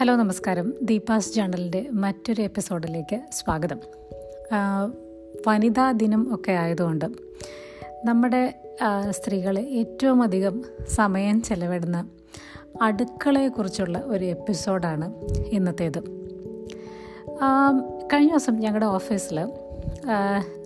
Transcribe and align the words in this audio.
Hello 0.00 0.16
നമസ്കാരം. 0.16 0.74
ദീപാസ് 0.82 1.34
ജേണലിന്റെ 1.34 1.86
മറ്റൊരു 1.92 2.42
എപ്പിസോഡിലേക്ക് 2.42 3.20
സ്വാഗതം. 3.32 3.78
വനിതാ 5.46 5.92
ദിനം 5.92 6.34
ഒക്കെ 6.34 6.52
ആയതുകൊണ്ട് 6.52 7.04
നമ്മുടെ 8.04 8.62
സ്ത്രീകൾ 9.10 9.58
ഏറ്റവും 9.58 10.22
അധികം 10.22 10.64
സമയം 10.88 11.42
ചെലവിടുന്ന 11.42 12.08
അടുക്കളയെക്കുറിച്ചുള്ള 12.82 14.02
ഒരു 14.06 14.24
എപ്പിസോഡാണ് 14.24 15.14
ഇന്നത്തേത്. 15.46 16.00
കഴിഞ്ഞ 18.12 18.28
ദിവസം 18.28 18.56
ഞങ്ങളുടെ 18.56 18.86
ഓഫീസിൽ 18.86 19.52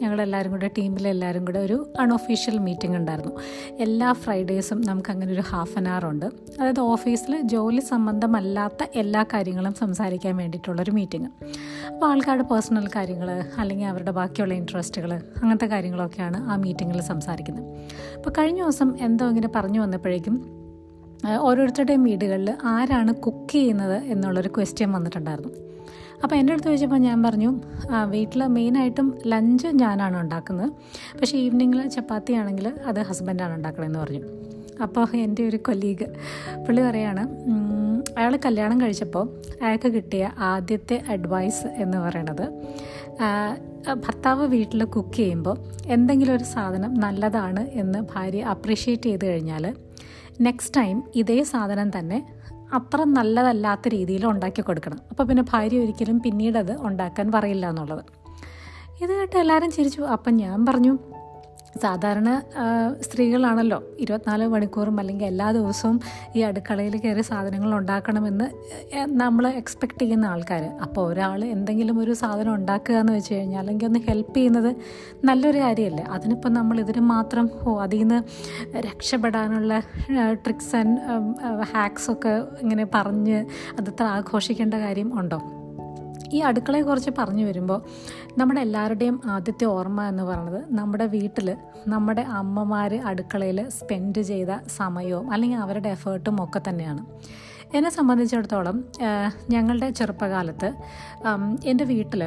ഞങ്ങളെല്ലാവരും 0.03 0.51
കൂടെ 0.51 0.71
ടീമിലെല്ലാവരും 0.79 1.45
കൂടെ 1.45 1.59
ഒരു 1.59 1.93
അൺഒഫീഷ്യൽ 2.01 2.59
മീറ്റിംഗ് 2.59 2.97
ഉണ്ടായിരുന്നു. 2.97 3.33
എല്ലാ 3.79 4.13
ഫ്രൈഡേയ്സും 4.13 4.81
നമുക്ക് 4.81 5.11
അങ്ങനെ 5.11 5.33
ഒരു 5.33 5.41
ഹാഫ് 5.41 5.79
ആൻ 5.79 5.89
അവർ 5.89 6.07
ഉണ്ട്. 6.07 6.27
അതായത് 6.61 6.81
ഓഫീസിൽ 6.81 7.41
ജോലി 7.41 7.81
സംബന്ധമല്ലാത്ത 7.81 8.87
എല്ലാ 8.95 9.23
കാര്യങ്ങളും 9.23 9.75
സംസാരിക്കാൻ 9.75 10.37
വേണ്ടിയിട്ടുള്ളൊരു 10.37 10.91
മീറ്റിംഗ് 10.91 11.29
അപ്പോൾ 11.93 12.07
ആൾക്കാരുടെ 12.07 12.43
പേഴ്സണൽ 12.43 12.89
കാര്യങ്ങൾ 12.97 13.31
അല്ലെങ്കിൽ 13.59 13.87
അവരുടെ 13.87 14.11
ബാക്കിയുള്ള 14.11 14.55
ഇൻട്രസ്റ്റുകൾ 14.55 15.15
അങ്ങനത്തെ 15.15 15.67
കാര്യങ്ങളൊക്കെയാണ് 15.67 16.37
ആ 16.51 16.57
മീറ്റിങ്ങിൽ 16.57 17.01
സംസാരിക്കുന്നത്. 17.01 17.67
അപ്പോൾ 18.17 18.31
കഴിഞ്ഞ 18.39 18.63
ദിവസം 18.63 18.95
എന്തോ 19.01 19.29
ഇങ്ങനെ 19.29 19.49
പറഞ്ഞു 19.55 19.81
വന്നപ്പോഴേക്കും 19.81 20.65
ഓരോരുത്തരുടെയും 21.41 22.03
വീടുകളിൽ 22.05 22.57
ആരാണ് 22.65 23.15
കുക്ക് 23.15 23.53
ചെയ്യുന്നത് 23.53 24.03
എന്നുള്ളൊരു 24.03 24.49
ക്വസ്റ്റ്യൻ 24.49 24.93
വന്നിട്ടുണ്ടായിരുന്നു. 24.93 25.53
അപ്പോൾ 26.25 26.37
എന്റെ 26.41 26.53
അടുത്ത് 26.53 26.69
ചോദിച്ചപ്പോൾ 26.69 27.01
ഞാൻ 27.09 27.19
പറഞ്ഞു 27.27 27.51
വീട്ടിൽ 28.13 28.43
മെയിനായിട്ടും 28.57 29.09
ലഞ്ച് 29.33 29.69
ഞാനാണ് 29.83 30.17
ഉണ്ടാക്കുന്നത്. 30.23 30.71
പക്ഷേ 31.19 31.37
ഈവനിങ്ങിൽ 31.45 31.81
ചപ്പാത്തി 31.95 32.33
ആണെങ്കിൽ 32.43 32.67
അത് 32.91 33.01
ഹസ്ബൻഡാണ് 33.09 33.55
ഉണ്ടാക്കണമെന്ന് 33.59 34.01
പറഞ്ഞു. 34.05 34.23
അപ്പോൾ 34.85 35.05
എന്റെ 35.25 35.43
ഒരു 35.49 35.59
കൊലീഗ് 35.67 36.07
പുള്ളി 36.67 36.81
പറയാണ് 36.87 37.23
അയാൾ 38.19 38.33
കല്യാണം 38.47 38.79
കഴിച്ചപ്പോൾ 38.83 39.25
അയാൾക്ക് 39.63 39.89
കിട്ടിയ 39.97 40.25
ആദ്യത്തെ 40.53 40.97
അഡ്വൈസ് 41.15 41.69
എന്ന് 41.85 41.99
പറയണത് 42.05 42.47
ഭർത്താവ് 44.05 44.45
വീട്ടിൽ 44.55 44.83
കുക്ക് 44.95 45.17
ചെയ്യുമ്പോൾ 45.17 45.57
എന്തെങ്കിലും 45.97 46.35
ഒരു 46.37 46.47
സാധനം 46.55 46.93
നല്ലതാണ് 47.05 47.63
എന്ന് 47.83 48.01
ഭാര്യ 48.13 48.43
അപ്രീഷിയേറ്റ് 48.55 49.11
ചെയ്ത് 49.11 49.27
കഴിഞ്ഞാൽ 49.31 49.65
നെക്സ്റ്റ് 50.47 50.75
ടൈം 50.79 50.97
ഇതേ 51.23 51.39
സാധനം 51.53 51.91
തന്നെ 51.99 52.19
അത്ര 52.75 53.05
നല്ലതല്ലാത്ത 53.05 53.89
രീതിയിൽ 53.89 54.27
ഉണ്ടാക്കി 54.27 54.63
കൊടുക്കണം. 54.63 54.99
അപ്പോൾ 55.11 55.25
പിന്നെ 55.25 55.45
ഭാര്യ 55.51 55.79
ഒരിക്കലും 55.79 56.21
പിന്നീടത് 56.21 56.75
ഉണ്ടാക്കാൻ 56.81 57.33
പറയില്ല 57.33 57.69
എന്നുള്ളത്. 57.69 58.05
ഇത് 59.03 59.13
കേട്ട് 59.19 59.37
എല്ലാവരും 59.39 59.71
ചിരിച്ചു. 59.71 60.03
അപ്പം 60.03 60.37
ഞാൻ 60.37 60.67
പറഞ്ഞു 60.67 60.99
സാധാരണ 61.81 62.43
സ്ത്രീകളാണല്ലോ 63.01 63.83
ഇരുപത്തിനാല് 63.99 64.47
മണിക്കൂറും 64.47 65.01
അല്ലെങ്കിൽ 65.01 65.27
എല്ലാ 65.27 65.53
ദിവസവും 65.53 66.01
ഈ 66.37 66.41
അടുക്കളയിൽ 66.41 67.01
കയറി 67.01 67.21
സാധനങ്ങൾ 67.21 67.75
ഉണ്ടാക്കണമെന്ന് 67.77 68.47
നമ്മൾ 69.07 69.49
എക്സ്പെക്റ്റ് 69.49 70.01
ചെയ്യുന്ന 70.01 70.27
ആൾക്കാർ 70.27 70.65
അപ്പോൾ 70.83 71.07
ഒരാൾ 71.07 71.45
എന്തെങ്കിലും 71.45 71.99
ഒരു 71.99 72.13
സാധനം 72.13 72.55
ഉണ്ടാക്കുക 72.55 72.95
എന്ന് 72.95 73.13
വെച്ച് 73.13 73.35
കഴിഞ്ഞാൽ 73.35 73.59
അല്ലെങ്കിൽ 73.59 73.87
ഒന്ന് 73.87 73.99
ഹെൽപ്പ് 74.09 74.37
ചെയ്യുന്നത് 74.37 74.71
നല്ലൊരു 75.25 75.59
കാര്യമല്ലേ? 75.59 76.05
അതിനിപ്പോൾ 76.05 76.49
നമ്മൾ 76.49 76.81
ഇതിന് 76.81 77.01
മാത്രം 77.01 77.51
ഓ 77.65 77.81
അതിൽ 77.81 77.99
നിന്ന് 77.99 78.21
രക്ഷപ്പെടാനുള്ള 78.81 79.81
ട്രിക്സ് 80.33 80.77
ആൻഡ് 80.77 81.01
ഹാക്സൊക്കെ 81.73 82.43
ഇങ്ങനെ 82.63 82.87
പറഞ്ഞ് 82.95 83.45
അതത്ര 83.79 84.05
ആഘോഷിക്കേണ്ട 84.05 84.75
കാര്യം 84.75 85.19
ഉണ്ടോ? 85.21 85.64
ഈ 86.35 86.41
അടുക്കളയെക്കുറിച്ച് 86.49 87.13
പറഞ്ഞു 87.19 87.45
വരുമ്പോൾ 87.45 87.81
നമ്മുടെ 88.39 88.61
എല്ലാവരുടെയും 88.67 89.17
ആദ്യത്തെ 89.27 89.65
ഓർമ്മ 89.77 90.03
എന്ന് 90.09 90.23
പറയുന്നത് 90.23 90.61
നമ്മുടെ 90.79 91.07
വീട്ടിൽ 91.17 91.49
നമ്മുടെ 91.95 92.23
അമ്മമാർ 92.41 92.93
അടുക്കളയിൽ 93.11 93.59
സ്പെൻഡ് 93.79 94.23
ചെയ്ത 94.31 94.53
സമയവും 94.79 95.33
അല്ലെങ്കിൽ 95.33 95.59
അവരുടെ 95.59 95.89
എഫേർട്ടും 95.89 96.37
ഒക്കെ 96.45 96.61
തന്നെയാണ്. 96.69 97.03
എന്നെ 97.77 97.91
സംബന്ധിച്ചിടത്തോളം 97.91 98.77
ഞങ്ങളുടെ 99.51 99.91
ചെറുപ്പകാലത്ത് 99.91 100.69
എന്റെ 101.65 101.85
വീട്ടിൽ 101.85 102.23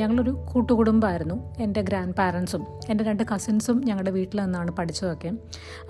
ഞങ്ങളൊരു 0.00 0.32
കൂട്ടുകുടുംബമായിരുന്നു 0.52 1.36
എന്റെ 1.58 1.80
ഗ്രാൻഡ് 1.80 2.16
പാരൻസും 2.18 2.62
എന്റെ 2.90 3.04
രണ്ട് 3.04 3.22
കസിൻസും 3.32 3.78
ഞങ്ങളുടെ 3.84 4.12
വീട്ടിൽ 4.18 4.38
നിന്നാണ് 4.42 4.70
പഠിച്ചതൊക്കെ. 4.70 5.32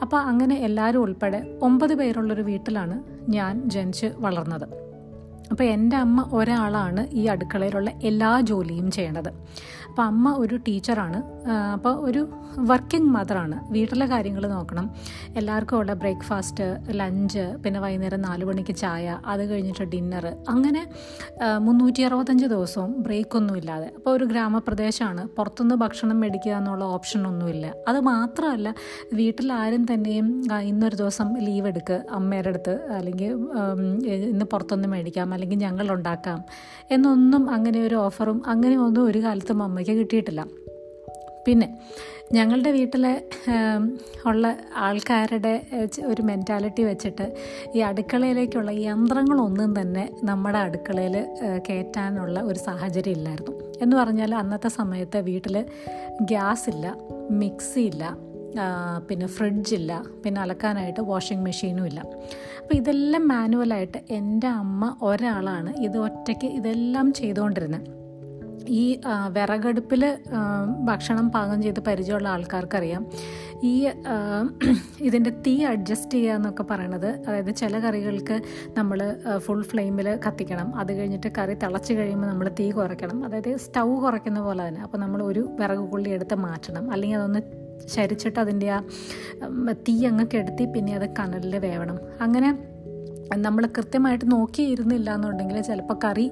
അപ്പോൾ 0.03 0.21
അങ്ങനെ 0.33 0.55
എല്ലാവരും 0.69 1.03
ഉൾപ്പെടെ 1.03 1.41
ഒമ്പത് 1.63 1.95
പേരുള്ളൊരു 1.95 2.43
വീട്ടിലാണ് 2.43 2.99
ഞാൻ 3.31 3.63
ജനിച്ച് 3.71 4.11
വളർന്നത്. 4.19 4.67
അപ്പോൾ 5.53 5.67
എന്റെ 5.77 5.97
അമ്മ 6.05 6.25
ഒരാളാണ് 6.39 7.05
ഈ 7.21 7.25
അടുക്കളയിലുള്ള 7.33 7.91
എല്ലാ 8.11 8.33
ജോലിയും 8.51 8.89
ചെയ്യണത്. 8.97 9.33
അപ്പോൾ 9.89 10.05
അമ്മ 10.11 10.27
ഒരു 10.43 10.57
ടീച്ചറാണ്. 10.67 11.19
അപ്പോൾ 11.75 11.95
ഒരു 12.09 12.21
വർക്കിംഗ് 12.69 13.11
മദറാണ്. 13.17 13.57
വീട്ടിലെ 13.75 14.07
കാര്യങ്ങൾ 14.13 14.45
നോക്കണം. 14.53 14.87
എല്ലാവർക്കും 15.39 15.77
ഉള്ള 15.81 15.93
ബ്രേക്ക്ഫാസ്റ്റ് 16.03 16.65
ലഞ്ച് 17.01 17.45
പിന്നെ 17.65 17.79
വൈകുന്നേരം 17.85 18.21
നാല് 18.27 18.45
മണിക്ക് 18.51 18.75
ചായ 18.83 19.17
അത് 19.33 19.43
കഴിഞ്ഞിട്ട് 19.51 19.85
ഡിന്നർ 19.95 20.27
അങ്ങനെ 20.55 20.83
മുന്നൂറ്റി 21.67 22.03
അറുപത്തഞ്ച് 22.09 22.47
ദിവസവും 22.55 22.93
ബ്രേക്കൊന്നും 23.07 23.57
ഇല്ലാതെ. 23.61 23.89
അപ്പോൾ 23.99 24.13
ഒരു 24.17 24.27
ഗ്രാമപ്രദേശമാണ് 24.33 25.25
പുറത്തുനിന്ന് 25.37 25.79
ഭക്ഷണം 25.85 26.19
മേടിക്കുക 26.23 26.55
എന്നുള്ള 26.61 26.87
ഓപ്ഷനൊന്നുമില്ല 26.97 27.75
അത് 27.93 28.01
മാത്രമല്ല 28.11 28.75
വീട്ടിൽ 29.21 29.53
ആരും 29.61 29.85
തന്നെയും 29.93 30.29
ഇന്നൊരു 30.71 30.97
ദിവസം 31.03 31.29
ലീവ് 31.47 31.69
എടുക്കുക 31.73 32.01
അമ്മയുടെ 32.21 32.53
അടുത്ത് 32.55 32.77
അല്ലെങ്കിൽ 32.99 33.33
ഇന്ന് 34.33 34.49
പുറത്തൊന്നും 34.55 34.93
മേടിക്കാം. 34.97 35.29
അല്ലെങ്കിൽ 35.43 35.67
ഞങ്ങൾ 35.67 35.91
ഉണ്ടാക്കാം 35.91 36.45
എന്നൊന്നും 36.91 37.51
അങ്ങനെ 37.51 37.79
ഒരു 37.87 37.95
ഓഫറും 37.95 38.43
അങ്ങനെ 38.47 38.77
ഒന്നും 38.79 39.07
ഒരു 39.07 39.19
കാലത്തും 39.19 39.63
അമ്മയ്ക്ക് 39.63 39.93
കിട്ടിയിട്ടില്ല. 39.93 40.47
പിന്നെ 41.47 41.67
ഞങ്ങളുടെ 42.33 42.71
വീട്ടിലെ 42.71 43.23
ഉള്ള 44.27 44.57
ആൾക്കാരുടെ 44.77 45.55
ഒരു 46.07 46.23
മെന്റാലിറ്റി 46.23 46.83
വെച്ചിട്ട് 46.83 47.27
ഈ 47.75 47.79
അടുക്കളയിലേക്കുള്ള 47.79 48.71
യന്ത്രങ്ങളൊന്നും 48.71 49.81
തന്നെ 49.81 50.05
നമ്മുടെ 50.25 50.59
അടുക്കളയിൽ 50.59 51.17
കയറ്റാനുള്ള 51.69 52.41
ഒരു 52.41 52.59
സാഹചര്യം 52.59 53.13
ഇല്ലായിരുന്നു. 53.13 53.53
എന്ന് 53.83 53.97
പറഞ്ഞാൽ 53.97 54.35
അന്നത്തെ 54.35 54.69
സമയത്ത് 54.69 55.19
വീട്ടിൽ 55.19 55.67
ഗ്യാസ് 56.23 56.71
ഇല്ല 56.71 56.97
മിക്സി 57.31 57.81
ഇല്ല 57.81 58.05
പിന്നെ 59.09 59.27
ഫ്രിഡ്ജില്ല 59.27 60.05
പിന്നെ 60.25 60.41
അലക്കാനായിട്ട് 60.41 61.01
വാഷിംഗ് 61.01 61.45
മെഷീനും 61.45 61.87
ഇല്ല 61.87 62.01
അപ്പോൾ 62.61 62.75
ഇതെല്ലാം 62.75 63.29
മാനുവലായിട്ട് 63.29 63.99
എന്റെ 64.11 64.49
അമ്മ 64.49 64.97
ഒരാളാണ് 65.03 65.73
ഇത് 65.79 65.99
ഒറ്റയ്ക്ക് 65.99 66.47
ഇതെല്ലാം 66.47 67.13
ചെയ്തുകൊണ്ടിരുന്നത് 67.13 68.03
ഈ 68.69 69.01
വിറകടുപ്പിൽ 69.29 70.19
ഭക്ഷണം 70.85 71.31
പാകം 71.31 71.63
ചെയ്ത് 71.63 71.81
പരിചയമുള്ള 71.81 72.29
ആൾക്കാർക്കറിയാം. 72.29 73.07
ഈ 73.65 73.89
ഇതിന്റെ 75.01 75.31
തീ 75.47 75.65
അഡ്ജസ്റ്റ് 75.65 76.11
ചെയ്യുക 76.11 76.35
എന്നൊക്കെ 76.35 76.63
പറയണത് 76.63 77.07
അതായത് 77.07 77.55
ചില 77.57 77.79
കറികൾക്ക് 77.79 78.43
നമ്മൾ 78.79 79.19
ഫുൾ 79.39 79.63
ഫ്ലെയിമിൽ 79.63 80.19
കത്തിക്കണം. 80.27 80.77
അത് 80.77 80.93
കഴിഞ്ഞിട്ട് 80.99 81.33
കറി 81.39 81.55
തിളച്ച് 81.55 81.93
കഴിയുമ്പോൾ 81.93 82.27
നമ്മൾ 82.27 82.49
തീ 82.61 82.71
കുറയ്ക്കണം. 82.71 83.25
അതായത് 83.25 83.57
സ്റ്റൗ 83.57 83.89
കുറയ്ക്കുന്ന 84.05 84.41
പോലെ 84.41 84.69
തന്നെ. 84.69 84.83
അപ്പോൾ 84.83 84.99
നമ്മൾ 84.99 85.23
ഒരു 85.23 85.57
വിറക് 85.61 85.85
കൊള്ളി 85.93 86.11
എടുത്ത് 86.11 86.35
മാറ്റണം. 86.35 86.93
അല്ലെങ്കിൽ 86.93 87.19
അതൊന്ന് 87.19 87.43
ചരിച്ചിട്ട് 87.95 88.39
അതിന്റെ 88.45 88.69
ആ 88.77 88.81
തീ 89.89 89.97
അങ്ങ് 90.11 90.27
കെടുത്തി 90.35 90.67
പിന്നെ 90.75 90.95
അത് 90.99 91.09
കനലിൽ 91.21 91.57
വേവണം. 91.69 91.99
അങ്ങനെ 92.27 92.51
നമ്മൾ 93.45 93.65
കൃത്യമായിട്ട് 93.77 94.27
നോക്കിയിരുന്നില്ല 94.33 95.09
എന്നുണ്ടെങ്കിൽ 95.17 95.59
ചിലപ്പോൾ 95.69 95.97
കറി 96.05 96.25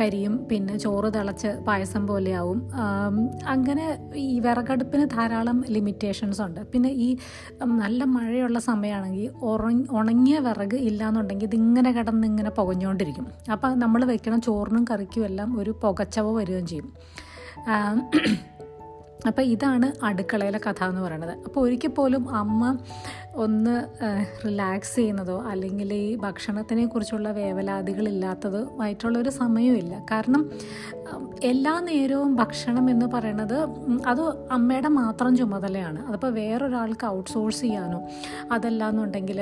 കരിയും 0.00 0.34
പിന്നെ 0.50 0.74
ചോറ് 0.84 1.08
തിളച്ച് 1.16 1.50
പായസം 1.66 2.02
പോലെയാവും. 2.10 2.60
അങ്ങനെ 3.54 3.84
ഈ 4.22 4.38
വിറകടുപ്പിന് 4.46 5.04
ധാരാളം 5.14 5.58
ലിമിറ്റേഷൻസ് 5.76 6.40
ഉണ്ട്. 6.46 6.60
പിന്നെ 6.72 6.90
ഈ 7.06 7.08
നല്ല 7.82 8.00
മഴയുള്ള 8.14 8.58
സമയമാണെങ്കിൽ 8.70 9.28
ഉണങ്ങിയ 10.00 10.38
വിറക് 10.38 10.78
ഇല്ലയെന്നുണ്ടെങ്കിൽ 10.88 11.48
ഇതിങ്ങനെ 11.50 11.92
കിടന്ന് 11.98 12.26
ഇങ്ങനെ 12.32 12.52
പുകഞ്ഞുകൊണ്ടിരിക്കും. 12.60 13.28
അപ്പോൾ 13.56 13.74
നമ്മൾ 13.84 14.04
വെക്കണം 14.12 14.42
ചോറിനും 14.48 14.86
കറിക്കും 14.92 15.26
എല്ലാം 15.30 15.60
ഒരു 15.62 15.74
പുകച്ചവ 15.84 16.32
വരികയും 16.40 16.66
ചെയ്യും. 16.72 16.90
അപ്പോൾ 19.26 19.44
ഇതാണ് 19.54 19.88
അടുക്കളയിലെ 20.04 20.60
കഥ 20.66 20.80
എന്ന് 20.84 21.00
പറയുന്നത്. 21.00 21.34
അപ്പോൾ 21.46 21.60
ഒരിക്കൽ 21.60 21.92
പോലും 21.98 22.24
അമ്മ 22.36 22.62
ഒന്ന് 23.44 23.74
റിലാക്സ് 24.46 24.94
ചെയ്യുന്നതോ 24.96 25.36
അല്ലെങ്കിൽ 25.50 25.92
ഈ 25.94 26.16
ഭക്ഷണത്തിനെ 26.16 26.84
കുറിച്ചുള്ള 26.86 27.28
വേവലാതികളില്ലാത്തതോ 27.38 28.60
ആയിട്ടുള്ളൊരു 28.82 29.30
സമയമില്ല 29.38 29.94
കാരണം 30.10 30.42
എല്ലാ 31.42 31.72
നേരവും 31.80 32.30
ഭക്ഷണം 32.36 32.90
എന്ന് 32.90 33.06
പറയുന്നത് 33.06 33.56
അത് 34.06 34.22
അമ്മയുടെ 34.50 34.88
മാത്രം 34.88 35.32
ചുമതലയാണ്. 35.36 36.00
അതിപ്പോൾ 36.08 36.30
വേറൊരാൾക്ക് 36.32 37.06
ഔട്ട്സോഴ്സ് 37.06 37.60
ചെയ്യാനോ 37.60 37.98
അതല്ല 38.52 38.90
എന്നുണ്ടെങ്കിൽ 38.90 39.40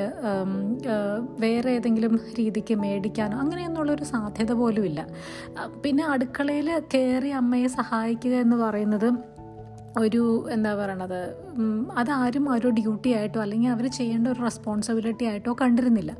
വേറെ 1.38 1.70
ഏതെങ്കിലും 1.70 2.14
രീതിക്ക് 2.38 2.74
മേടിക്കാനോ 2.74 3.36
അങ്ങനെയൊന്നുള്ളൊരു 3.38 4.04
സാധ്യത 4.04 4.52
പോലും 4.52 4.84
ഇല്ല 4.84 5.06
പിന്നെ 5.84 6.04
അടുക്കളയിൽ 6.04 6.70
കയറി 6.94 7.32
അമ്മയെ 7.42 7.70
സഹായിക്കുക 7.78 8.34
എന്ന് 8.36 8.56
പറയുന്നത് 8.56 9.08
ഒരു 10.00 10.48
എന്താ 10.50 10.74
പറയണത് 10.74 11.20
അതാരും 11.98 12.50
ഒരു 12.52 12.68
ഡ്യൂട്ടി 12.68 13.12
ആയിട്ടോ 13.12 13.40
അല്ലെങ്കിൽ 13.40 13.68
അവർ 13.68 13.86
ചെയ്യേണ്ട 13.86 14.28
ഒരു 14.28 14.40
റെസ്പോൺസിബിലിറ്റി 14.42 15.24
ആയിട്ടോ 15.24 15.56
കണ്ടിരുന്നില്ല. 15.60 16.12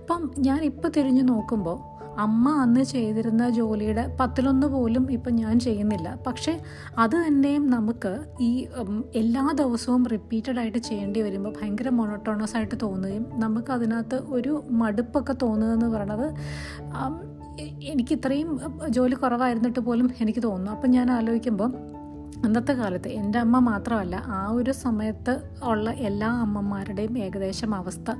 അപ്പം 0.00 0.30
ഞാൻ 0.38 0.64
ഇപ്പോൾ 0.64 0.88
തിരിഞ്ഞു 0.96 1.22
നോക്കുമ്പോൾ 1.22 1.78
അമ്മ 2.18 2.48
അന്ന് 2.62 2.82
ചെയ്തിരുന്ന 2.82 3.48
ജോലിയുടെ 3.48 4.16
പത്തിലൊന്ന് 4.20 4.66
പോലും 4.66 5.12
ഇപ്പം 5.12 5.34
ഞാൻ 5.34 5.60
ചെയ്യുന്നില്ല. 5.60 6.18
പക്ഷേ 6.26 6.60
അത് 6.98 7.16
തന്നെയും 7.26 7.70
നമുക്ക് 7.70 8.24
ഈ 8.40 8.66
എല്ലാ 9.14 9.44
ദിവസവും 9.60 10.06
റിപ്പീറ്റഡ് 10.06 10.58
ആയിട്ട് 10.58 10.78
ചെയ്യേണ്ടി 10.78 11.22
വരുമ്പോൾ 11.22 11.54
ഭയങ്കര 11.60 11.88
മൊണോട്ടോണസ് 11.88 12.56
ആയിട്ട് 12.56 12.74
തോന്നുകയും 12.82 13.30
നമുക്ക് 13.34 13.72
അതിനകത്ത് 13.72 14.22
ഒരു 14.28 14.64
മടുപ്പൊക്കെ 14.70 15.36
തോന്നുകയെന്ന് 15.42 15.86
പറയണത് 15.86 16.26
എനിക്ക് 17.80 18.12
ഇത്രയും 18.12 18.60
ജോലി 18.88 19.14
കുറവായിരുന്നിട്ട് 19.14 19.80
പോലും 19.80 20.10
എനിക്ക് 20.20 20.42
തോന്നുന്നു. 20.42 20.72
അപ്പം 20.72 20.90
ഞാൻ 20.90 21.10
ആലോചിക്കുമ്പോൾ 21.10 21.99
അന്നത്തെ 22.44 22.72
കാലത്ത് 22.72 23.08
എന്റെ 23.08 23.38
അമ്മ 23.38 23.58
മാത്രമല്ല 23.58 24.22
ആ 24.26 24.50
ഒരു 24.50 24.72
സമയത്ത് 24.72 25.38
ഉള്ള 25.64 25.90
എല്ലാ 25.90 26.28
അമ്മമാരുടെയും 26.28 27.18
ഏകദേശം 27.18 27.74
അവസ്ഥ 27.74 28.12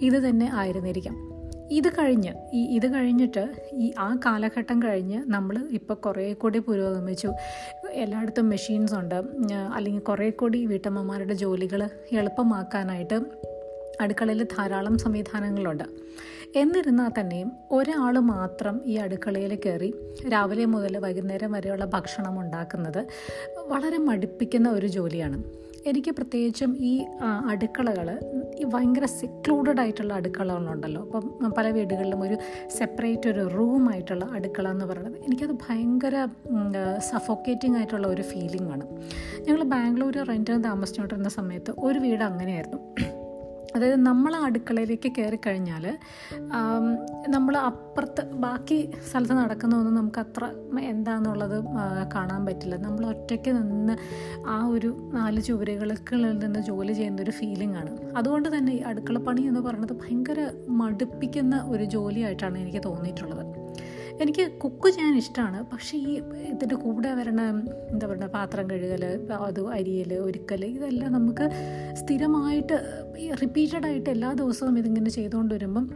ഇത് 0.00 0.28
തന്നെ 0.28 0.50
ആയിരുന്നിരിക്കാം. 0.54 1.16
ഇത് 1.70 1.88
കഴിഞ്ഞ് 1.88 2.32
ഈ 2.52 2.76
ഇത് 2.76 2.94
കഴിഞ്ഞിട്ട് 2.94 3.70
ഈ 3.72 3.92
ആ 3.98 4.18
കാലഘട്ടം 4.26 4.82
കഴിഞ്ഞ് 4.82 5.22
നമ്മൾ 5.26 5.68
ഇപ്പോൾ 5.70 5.94
കുറേ 5.94 6.32
കൂടി 6.32 6.58
പുരോഗമിച്ചു. 6.58 7.32
എല്ലായിടത്തും 7.90 8.48
മെഷീൻസ് 8.48 8.94
ഉണ്ട്. 8.94 9.22
അല്ലെങ്കിൽ 9.74 10.00
കുറേ 10.00 10.30
കൂടി 10.30 10.66
വീട്ടമ്മമാരുടെ 10.66 11.34
ജോലികൾ 11.34 11.88
എളുപ്പമാക്കാനായിട്ട് 12.12 13.20
അടുക്കളയിൽ 14.00 14.42
ധാരാളം 14.42 14.98
സംവിധാനങ്ങളുണ്ട്. 14.98 15.84
എന്നിരുന്നാൽ 16.56 17.10
തന്നെയും 17.20 17.52
ഒരാൾ 17.70 18.18
മാത്രം 18.18 18.80
ഈ 18.86 18.96
അടുക്കളയിൽ 18.96 19.58
കയറി 19.66 19.94
രാവിലെ 20.32 20.64
മുതൽ 20.64 20.98
വൈകുന്നേരം 20.98 21.52
വരെയുള്ള 21.52 21.84
ഭക്ഷണം 21.84 22.40
ഉണ്ടാക്കുന്നത് 22.40 23.06
വളരെ 23.68 23.98
മടുപ്പിക്കുന്ന 23.98 24.68
ഒരു 24.68 24.86
ജോലിയാണ്. 24.86 25.44
എനിക്ക് 25.86 26.10
പ്രത്യേകിച്ചും 26.10 26.76
ഈ 26.78 27.06
അടുക്കളകൾ 27.46 28.20
ഈ 28.56 28.64
ഭയങ്കര 28.64 29.04
സെക്ലൂഡഡ് 29.04 29.80
ആയിട്ടുള്ള 29.80 30.14
അടുക്കളകളുണ്ടല്ലോ. 30.14 31.02
അപ്പം 31.02 31.50
പല 31.50 31.70
വീടുകളിലും 31.70 32.22
ഒരു 32.22 32.38
സെപ്പറേറ്റ് 32.68 33.28
ഒരു 33.28 33.50
റൂമായിട്ടുള്ള 33.54 34.24
അടുക്കള 34.32 34.68
എന്ന് 34.70 34.84
പറയുന്നത് 34.84 35.22
എനിക്കത് 35.22 35.52
ഭയങ്കര 35.68 36.26
സഫോക്കേറ്റിംഗ് 36.98 37.76
ആയിട്ടുള്ള 37.76 38.06
ഒരു 38.06 38.22
ഫീലിംഗ് 38.22 38.70
ആണ്. 38.70 38.86
ഞങ്ങൾ 39.40 39.62
ബാംഗ്ലൂർ 39.62 40.16
റെന്റിന് 40.28 40.64
താമസിച്ചുകൊണ്ടിരുന്ന 40.64 41.28
സമയത്ത് 41.28 41.74
ഒരു 41.78 41.98
വീട് 41.98 42.22
അങ്ങനെയായിരുന്നു. 42.22 42.80
അതായത് 43.76 44.00
നമ്മൾ 44.00 44.36
ആ 44.36 44.42
അടുക്കളയിലേക്ക് 44.46 45.08
കയറി 45.18 45.38
കഴിഞ്ഞാൽ 45.46 45.84
നമ്മൾ 47.28 47.56
അപ്പുറത്ത് 47.56 48.22
ബാക്കി 48.44 48.78
സ്ഥലത്ത് 49.08 49.32
നടക്കുന്നതൊന്നും 49.32 49.94
നമുക്ക് 49.94 50.20
അത്ര 50.20 50.44
എന്താണെന്നുള്ളത് 50.80 51.56
കാണാൻ 52.14 52.46
പറ്റില്ല. 52.46 52.76
നമ്മൾ 52.76 53.06
ഒറ്റയ്ക്ക് 53.06 53.50
നിന്ന് 53.50 53.96
ആ 54.46 54.58
ഒരു 54.66 54.90
നാല് 55.14 55.42
ചുവരുകൾക്കുള്ളിൽ 55.42 56.38
നിന്ന് 56.38 56.60
ജോലി 56.60 56.92
ചെയ്യുന്ന 56.92 57.22
ഒരു 57.22 57.30
ഫീലിംഗ് 57.30 57.76
ആണ്. 57.76 57.92
അതുകൊണ്ട് 58.16 58.56
തന്നെ 58.56 58.72
ഈ 58.72 58.80
അടുക്കളപ്പണി 58.92 59.42
എന്ന് 59.42 59.60
പറയുന്നത് 59.60 59.96
ഭയങ്കര 60.04 60.40
മടുപ്പിക്കുന്ന 60.80 61.56
ഒരു 61.66 61.84
ജോലിയായിട്ടാണ് 61.84 62.58
എനിക്ക് 62.58 62.82
തോന്നിയിട്ടുള്ളത്. 62.84 63.44
എനിക്ക് 64.20 64.52
കുക്ക് 64.52 64.90
ചെയ്യാൻ 64.90 65.16
ഇഷ്ടമാണ് 65.16 65.64
പക്ഷേ 65.72 65.98
ഈ 65.98 66.12
ഇതിന്റെ 66.48 66.74
കൂടെ 66.74 67.14
വരണ 67.14 67.40
എന്താ 67.90 68.06
പറയുക 68.06 68.26
പാത്രം 68.26 68.70
കഴുകൽ 68.70 69.04
അത് 69.34 69.68
അരിയൽ 69.68 70.14
ഒരുക്കൽ 70.14 70.64
ഇതെല്ലാം 70.64 71.12
നമുക്ക് 71.12 71.50
സ്ഥിരമായിട്ട് 71.94 72.76
റിപ്പീറ്റഡായിട്ട് 73.42 74.10
എല്ലാ 74.10 74.32
ദിവസവും 74.32 74.78
ഇതിങ്ങനെ 74.78 75.10
ചെയ്തുകൊണ്ട് 75.10 75.54
വരുമ്പം 75.54 75.90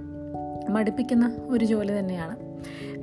മടുപ്പിക്കുന്ന 0.71 1.37
ഒരു 1.47 1.65
ജോലി 1.65 1.99
തന്നെയാണ്. 1.99 2.37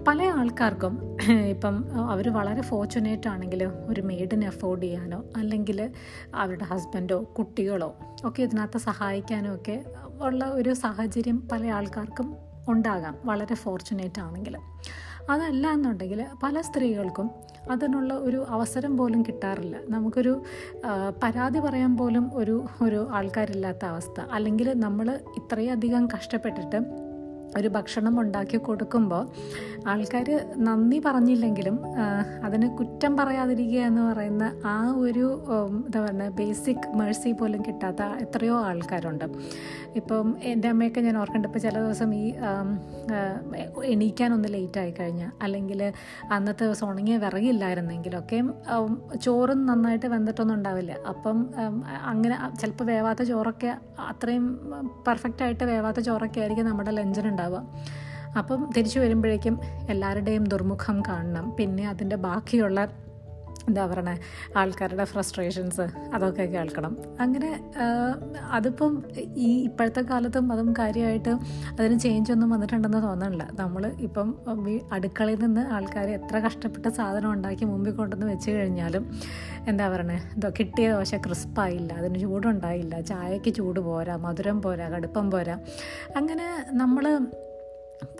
പല 0.08 0.24
ആൾക്കാർക്കും 0.24 1.18
ഇപ്പം 1.50 1.86
അവർ 2.10 2.30
വളരെ 2.30 2.62
ഫോർച്ചുനേറ്റ് 2.62 3.28
ആണെങ്കിൽ 3.28 3.64
ഒരു 3.64 4.02
മെയ്ഡിനെ 4.02 4.48
അഫോർഡ് 4.48 4.84
ചെയ്യാനോ 4.84 5.24
അല്ലെങ്കിൽ 5.36 5.90
അവരുടെ 6.36 6.64
ഹസ്ബൻഡോ 6.64 7.24
കുട്ടികളോ 7.38 7.96
ഒക്കെ 8.24 8.44
ഇതിനകത്ത് 8.44 8.78
സഹായിക്കാനോ 8.78 9.56
ഒക്കെ 9.56 9.86
ഉള്ള 10.22 10.46
ഒരു 10.46 10.74
സാഹചര്യം 10.74 11.50
പല 11.52 11.68
ആൾക്കാർക്കും 11.68 12.47
ഉണ്ടാകാം. 12.68 13.16
വളരെ 13.26 13.56
ഫോർച്ചുനേറ്റ് 13.56 14.22
ആണെങ്കിൽ 14.22 14.58
അതല്ല 15.30 15.68
എന്നുണ്ടെങ്കിൽ 15.68 16.26
പല 16.44 16.62
സ്ത്രീകൾക്കും 16.62 17.30
അതിനുള്ള 17.72 18.14
ഒരു 18.14 18.46
അവസരം 18.50 18.98
പോലും 18.98 19.22
കിട്ടാറില്ല. 19.24 19.78
നമുക്കൊരു 19.90 20.34
പരാതി 21.24 21.60
പറയാൻ 21.60 21.98
പോലും 21.98 22.26
ഒരു 22.34 22.56
ഒരു 22.84 23.08
ആൾക്കാരില്ലാത്ത 23.12 23.84
അവസ്ഥ. 23.86 24.22
അല്ലെങ്കിൽ 24.32 24.80
നമ്മൾ 24.80 25.20
ഇത്രയധികം 25.38 26.08
കഷ്ടപ്പെട്ടിട്ട് 26.16 26.80
ഒരു 27.56 27.68
ഭക്ഷണം 27.68 28.20
ഉണ്ടാക്കി 28.20 28.58
കൊടുക്കുമ്പോൾ 28.58 29.24
ആൾക്കാർ 29.88 30.46
നന്ദി 30.56 31.02
പറഞ്ഞില്ലെങ്കിലും 31.06 31.82
അതിന് 32.44 32.78
കുറ്റം 32.78 33.18
പറയാതിരിക്കുക 33.18 33.80
എന്ന് 33.80 34.02
പറയുന്ന 34.02 34.52
ആ 34.66 34.92
ഒരു 34.92 35.44
എന്താ 35.86 36.02
പറയുക 36.02 36.30
ബേസിക് 36.30 36.88
മേഴ്സി 36.94 37.32
പോലും 37.32 37.62
കിട്ടാത്ത 37.68 38.02
എത്രയോ 38.02 38.64
ആൾക്കാരുണ്ട്. 38.64 39.26
ഇപ്പം 39.96 40.38
എന്റെ 40.44 40.68
അമ്മയൊക്കെ 40.68 41.02
ഞാൻ 41.02 41.18
ഓർക്കേണ്ട 41.18 41.46
ഇപ്പോൾ 41.46 41.60
ചില 41.60 41.76
ദിവസം 41.80 42.16
ഈ 42.16 42.34
എണീക്കാനൊന്ന് 43.84 44.50
ലേറ്റ് 44.54 44.80
ആയി 44.80 44.92
കഴിഞ്ഞാൽ 44.92 45.32
അല്ലെങ്കിൽ 45.42 45.94
അന്നത്തെ 46.32 46.66
ദിവസം 46.66 46.90
ഉണങ്ങിയ 46.92 47.18
വിറകില്ലായിരുന്നെങ്കിലൊക്കെ 47.18 48.44
ചോറും 49.18 49.66
നന്നായിട്ട് 49.66 50.08
വെന്തിട്ടൊന്നും 50.08 50.56
ഉണ്ടാവില്ല. 50.56 50.92
അപ്പം 50.92 51.50
അങ്ങനെ 52.06 52.38
ചിലപ്പോൾ 52.60 52.84
വേവാത്ത 52.84 53.22
ചോറൊക്കെ 53.24 53.76
അത്രയും 54.10 54.60
പെർഫെക്റ്റായിട്ട് 55.08 55.64
വേവാത്ത 55.64 56.00
ചോറൊക്കെ 56.00 56.40
ആയിരിക്കും 56.40 56.66
നമ്മുടെ 56.66 56.92
ലഞ്ചിനുണ്ടാവുക 56.92 57.47
അപ്പം 58.38 58.70
തിരിച്ചു 58.78 59.00
വരുമ്പോഴേക്കും 59.00 59.60
എല്ലാവരുടെയും 59.90 60.44
ദുർമുഖം 60.44 61.02
കാണണം. 61.02 61.56
പിന്നെ 61.60 61.88
അതിന്റെ 61.88 62.16
ബാക്കിയുള്ള 62.16 62.88
എന്താ 63.70 63.86
പറയണേ 63.86 64.14
ആൾക്കാരുടെ 64.60 65.04
ഫ്രസ്ട്രേഷൻസ് 65.04 65.86
അതൊക്കെ 66.16 66.44
കേൾക്കണം. 66.44 66.94
അങ്ങനെ 67.20 67.50
അതിപ്പം 68.58 68.92
ഈ 69.46 69.50
ഇപ്പോഴത്തെ 69.64 70.02
കാലത്തും 70.02 70.52
അതും 70.54 70.70
കാര്യമായിട്ട് 70.80 71.32
അതിന് 71.80 72.00
ചേഞ്ച് 72.00 72.32
ഒന്നും 72.32 72.50
വന്നിട്ടുണ്ടെന്ന് 72.50 73.02
തോന്നണില്ല. 73.08 73.48
നമ്മൾ 73.60 73.86
ഇപ്പം 74.08 74.30
അടുക്കളയിൽ 74.92 75.42
നിന്ന് 75.46 75.64
ആൾക്കാർ 75.78 76.10
എത്ര 76.10 76.38
കഷ്ടപ്പെട്ട 76.40 76.88
സാധനം 77.00 77.30
ഉണ്ടാക്കി 77.32 77.66
മുമ്പിൽ 77.66 77.92
കൊണ്ടുവന്ന് 77.92 78.28
വെച്ച് 78.34 78.52
കഴിഞ്ഞാലും 78.52 79.04
എന്താ 79.68 79.88
പറയണേ 79.90 80.18
എന്തോ 80.34 80.50
കിട്ടിയ 80.60 80.88
ദോശ 80.94 81.16
ക്രിസ്പായില്ല 81.26 81.94
അതിന് 81.94 82.20
ചൂടുണ്ടായില്ല 82.20 83.02
ചായക്ക് 83.02 83.54
ചൂട് 83.54 83.80
പോരാ 83.80 84.16
മധുരം 84.18 84.62
പോരാ 84.62 84.90
കടുപ്പം 84.90 85.32
പോരാ. 85.32 85.58
അങ്ങനെ 86.16 86.48
നമ്മൾ 86.82 87.06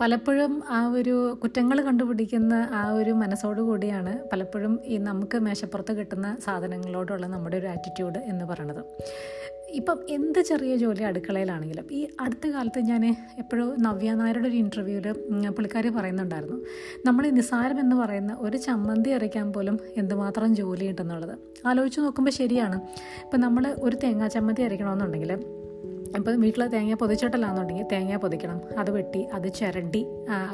പലപ്പോഴും 0.00 0.62
ആ 0.68 0.86
ഒരു 0.86 1.38
കുറ്റങ്ങൾ 1.42 1.80
കണ്ടുപിടിക്കുന്ന 1.80 2.68
ആ 2.72 2.90
ഒരു 2.92 3.10
മനസ്സോടു 3.10 3.60
കൂടിയാണ് 3.60 4.28
പലപ്പോഴും 4.32 4.80
ഈ 4.84 4.98
നമുക്ക് 4.98 5.38
മേശപ്പുറത്ത് 5.38 5.92
കിട്ടുന്ന 5.92 6.36
സാധനങ്ങളോടുള്ള 6.44 7.26
നമ്മുടെ 7.26 7.56
ഒരു 7.56 7.66
ആറ്റിറ്റ്യൂഡ് 7.66 8.18
എന്ന് 8.18 8.44
പറയണത്. 8.44 8.84
ഇപ്പം 9.70 9.98
എന്ത് 10.08 10.40
ചെറിയ 10.40 10.76
ജോലി 10.76 11.02
അടുക്കളയിലാണെങ്കിലും 11.02 11.86
ഈ 11.90 12.08
അടുത്ത 12.20 12.46
കാലത്ത് 12.46 12.80
ഞാൻ 12.80 13.06
എപ്പോഴും 13.38 13.82
നവ്യ 13.82 14.12
നായരുടെ 14.12 14.48
ഒരു 14.48 14.56
ഇന്റർവ്യൂവിൽ 14.56 15.12
പുള്ളിക്കാരി 15.48 15.88
പറയുന്നുണ്ടായിരുന്നു 15.88 16.56
നമ്മൾ 17.06 17.26
നിസാരം 17.26 17.80
എന്ന് 17.80 17.96
പറയുന്ന 17.96 18.36
ഒരു 18.40 18.56
ചമ്മന്തി 18.56 19.10
അരയ്ക്കാൻ 19.10 19.52
പോലും 19.52 19.78
എന്തുമാത്രം 19.96 20.54
ജോലി 20.54 20.86
ഉണ്ടെന്നുള്ളത് 20.88 21.38
ആലോചിച്ച് 21.66 22.00
നോക്കുമ്പോൾ 22.00 22.30
ശരിയാണ്. 22.30 22.80
ഇപ്പം 23.24 23.40
നമ്മൾ 23.40 23.76
ഒരു 23.82 23.96
തേങ്ങാ 23.96 24.26
ചമ്മന്തി 24.26 24.62
അരയ്ക്കണമെന്നുണ്ടെങ്കിൽ 24.62 25.57
ഇപ്പം 26.16 26.40
വീട്ടിൽ 26.44 26.62
തേങ്ങ 26.74 26.94
പൊതിച്ചിട്ടല്ലാന്നുണ്ടെങ്കിൽ 27.00 27.86
തേങ്ങ 27.92 28.16
പൊതിക്കണം 28.24 28.58
അത് 28.80 28.90
വെട്ടി 28.96 29.20
അത് 29.36 29.46
ചിരണ്ടി 29.58 30.00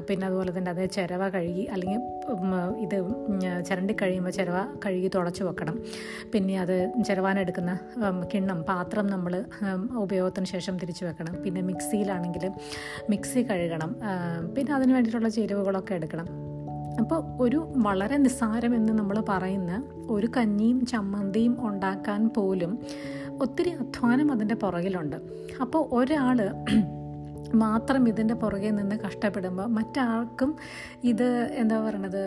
പിന്നെ 0.09 0.25
അതുപോലെ 0.29 0.51
തന്നെ 0.57 0.71
അത് 0.75 0.83
ചിരവ 0.97 1.23
കഴുകി 1.35 1.65
അല്ലെങ്കിൽ 1.75 2.01
ഇത് 2.85 2.97
ചിരണ്ടി 3.69 3.95
കഴിയുമ്പോൾ 4.03 4.33
ചിരവ 4.39 4.59
കഴുകി 4.85 5.11
തുടച്ച് 5.17 5.43
വെക്കണം. 5.49 5.77
പിന്നെ 6.33 6.55
അത് 6.63 6.77
ചിരവാനെടുക്കുന്ന 7.09 7.73
കിണ്ണം 8.33 8.61
പാത്രം 8.71 9.07
നമ്മൾ 9.15 9.35
ഉപയോഗത്തിന് 10.05 10.47
ശേഷം 10.55 10.77
തിരിച്ചു 10.83 11.05
വെക്കണം. 11.05 11.37
പിന്നെ 11.45 11.63
മിക്സിയിലാണെങ്കിൽ 11.71 12.47
മിക്സി 13.13 13.43
കഴുകണം 13.51 13.93
പിന്നെ 14.57 14.73
അതിന് 14.79 14.93
വേണ്ടിയിട്ടുള്ള 14.93 15.29
ചേരുവകളൊക്കെ 15.29 15.95
എടുക്കണം. 15.95 16.29
അപ്പോൾ 17.03 17.21
ഒരു 17.45 17.59
വളരെ 17.87 18.17
നിസ്സാരമെന്ന് 18.25 18.93
നമ്മൾ 18.99 19.17
പറയുന്ന 19.31 19.73
ഒരു 20.11 20.29
കഞ്ഞിയും 20.37 20.87
ചമ്മന്തിയും 20.87 21.55
ഉണ്ടാക്കാൻ 21.69 22.21
പോലും 22.37 22.73
ഒത്തിരി 23.41 23.71
അധ്വാനം 23.71 24.33
അതിന്റെ 24.33 24.55
പുറകിലുണ്ട്. 24.55 25.17
അപ്പോൾ 25.61 25.89
ഒരാൾ 25.93 26.39
മാത്രം 27.55 28.09
ഇതിന്റെ 28.09 28.35
പുറകെ 28.35 28.71
നിന്ന് 28.71 28.97
കഷ്ടപ്പെടുമ്പോൾ 28.97 29.67
മറ്റാർക്കും 29.67 30.57
ഇത് 31.03 31.27
എന്താ 31.53 31.77
പറയണത് 31.81 32.23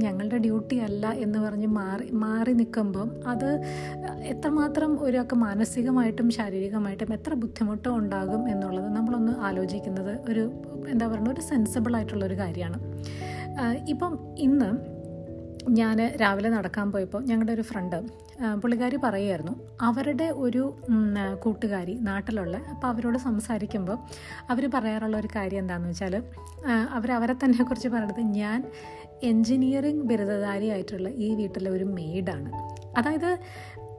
ഞങ്ങളുടെ 0.00 0.36
ഡ്യൂട്ടി 0.36 0.76
അല്ല 0.78 1.06
എന്ന് 1.10 1.38
പറഞ്ഞ് 1.38 1.66
മാറി 1.66 2.06
മാറി 2.10 2.52
നിൽക്കുമ്പം 2.52 3.10
അത് 3.26 3.62
എത്രമാത്രം 4.22 4.98
ഒരാൾക്ക് 5.02 5.34
മാനസികമായിട്ടും 5.34 6.30
ശാരീരികമായിട്ടും 6.30 7.12
എത്ര 7.14 7.34
ബുദ്ധിമുട്ടും 7.34 7.96
ഉണ്ടാകും 7.96 8.48
എന്നുള്ളത് 8.48 8.88
നമ്മളൊന്ന് 8.88 9.32
ആലോചിക്കുന്നത് 9.40 10.12
ഒരു 10.30 10.44
എന്താ 10.88 11.06
പറയുക 11.06 11.30
ഒരു 11.30 11.40
സെൻസിബിൾ 11.40 11.96
ആയിട്ടുള്ളൊരു 11.96 12.34
കാര്യമാണ്. 12.34 12.80
ഇപ്പം 13.88 14.18
ഇന്ന് 14.38 14.70
ഞാൻ 15.70 16.12
രാവിലെ 16.20 16.48
നടക്കാൻ 16.48 16.92
പോയപ്പോൾ 16.92 17.22
ഞങ്ങളുടെ 17.22 17.52
ഒരു 17.52 17.62
ഫ്രണ്ട് 17.62 17.98
പുള്ളിക്കാരി 18.54 18.96
പറയുമായിരുന്നു 18.96 19.52
അവരുടെ 19.80 20.24
ഒരു 20.24 20.74
കൂട്ടുകാരി 21.38 21.94
നാട്ടിലുള്ള 21.94 22.56
അപ്പോൾ 22.56 22.86
അവരോട് 22.88 23.18
സംസാരിക്കുമ്പോൾ 23.18 23.98
അവർ 24.50 24.70
പറയാറുള്ള 24.74 25.16
ഒരു 25.16 25.28
കാര്യം 25.36 25.58
എന്താണെന്ന് 25.58 25.88
വെച്ചാൽ 25.88 26.22
അവർ 26.90 27.12
അവരെ 27.12 27.32
തന്നെ 27.32 27.64
കുറിച്ച് 27.64 27.88
പറയുന്നത് 27.88 28.20
ഞാൻ 28.20 28.70
എൻജിനീയറിംഗ് 29.22 30.04
ബിരുദധാരിയായിട്ടുള്ള 30.04 31.08
ഈ 31.08 31.34
വീട്ടിലെ 31.34 31.70
ഒരു 31.70 31.84
മെയ്ഡാണ് 31.84 32.52
അതായത് 32.98 33.38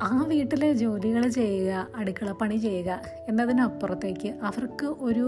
ആ 0.01 0.23
വീട്ടിലെ 0.23 0.73
ജോലികൾ 0.73 1.27
ചെയ്യുക 1.27 1.87
അടുക്കളപ്പണി 1.95 2.57
ചെയ്യുക 2.57 3.01
എന്നതിനപ്പുറത്തേക്ക് 3.29 4.29
അവർക്ക് 4.43 4.85
ഒരു 4.85 5.25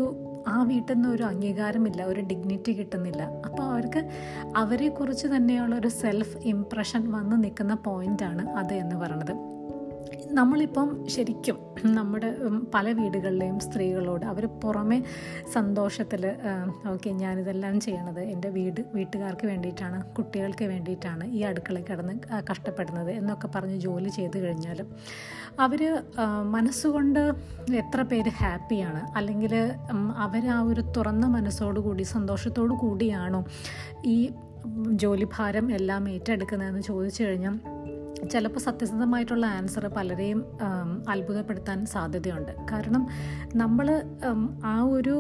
ആ 0.47 0.63
വീട്ടിൽ 0.63 0.93
നിന്ന് 0.93 1.09
ഒരു 1.09 1.23
അംഗീകാരമില്ല 1.23 2.01
ഒരു 2.03 2.21
ഡിഗ്നിറ്റി 2.21 2.71
കിട്ടുന്നില്ല. 2.71 3.21
അപ്പോൾ 3.45 3.63
അവർക്ക് 3.63 4.01
അവരെക്കുറിച്ച് 4.55 5.27
തന്നെയുള്ള 5.27 5.75
ഒരു 5.75 5.87
സെൽഫ് 5.87 6.37
ഇംപ്രഷൻ 6.45 7.11
വന്ന് 7.11 7.43
നിൽക്കുന്ന 7.43 7.73
പോയിന്റാണ് 7.73 8.49
അത് 8.49 8.73
എന്ന് 8.73 8.95
പറയുന്നത്. 8.95 9.52
നമ്മളിപ്പം 10.33 11.07
ശരിക്കും 11.07 11.57
നമ്മുടെ 11.85 12.29
പല 12.73 12.91
വീടുകളിലെയും 12.91 13.59
സ്ത്രീകളോട് 13.59 14.25
അവർ 14.25 14.45
പുറമെ 14.61 14.97
സന്തോഷത്തിൽ 15.53 16.23
ഓക്കെ 16.87 17.09
ഞാനിതെല്ലാം 17.09 17.75
ചെയ്യണത് 17.79 18.21
എന്റെ 18.23 18.49
വീട് 18.49 18.81
വീട്ടുകാർക്ക് 18.93 19.47
വേണ്ടിയിട്ടാണ് 19.47 19.99
കുട്ടികൾക്ക് 20.13 20.63
വേണ്ടിയിട്ടാണ് 20.63 21.25
ഈ 21.31 21.41
അടുക്കളയിൽ 21.41 21.85
കിടന്ന് 21.85 22.15
കഷ്ടപ്പെടുന്നത് 22.51 23.11
എന്നൊക്കെ 23.11 23.49
പറഞ്ഞ് 23.55 23.79
ജോലി 23.79 24.09
ചെയ്ത് 24.09 24.37
കഴിഞ്ഞാലും 24.37 24.89
അവർ 25.59 25.83
മനസ്സുകൊണ്ട് 26.51 27.21
എത്ര 27.73 28.01
പേര് 28.01 28.33
ഹാപ്പിയാണ് 28.35 29.03
അല്ലെങ്കിൽ 29.15 29.53
അവർ 30.17 30.45
ആ 30.47 30.61
ഒരു 30.61 30.81
തുറന്ന 30.97 31.27
മനസ്സോടുകൂടി 31.27 32.03
സന്തോഷത്തോടു 32.03 32.73
കൂടിയാണോ 32.73 33.45
ഈ 34.05 34.17
ജോലിഭാരം 34.95 35.71
എല്ലാം 35.71 36.03
ഏറ്റെടുക്കുന്നതെന്ന് 36.09 36.81
ചോദിച്ചു 36.81 37.23
കഴിഞ്ഞാൽ 37.23 37.55
ചിലപ്പോൾ 38.31 38.59
സത്യസന്ധമായിട്ടുള്ള 38.59 39.45
ആൻസർ 39.45 39.87
പലരെയും 39.87 40.45
അത്ഭുതപ്പെടുത്താൻ 41.09 41.85
സാധ്യതയുണ്ട്. 41.85 42.51
കാരണം 42.71 43.07
നമ്മൾ 43.55 44.03
ആ 44.65 44.83
ഒരു 44.83 45.15